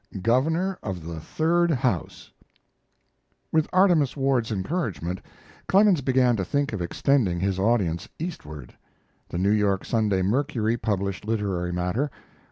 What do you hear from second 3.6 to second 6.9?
Artemus Ward's encouragement, Clemens began to think of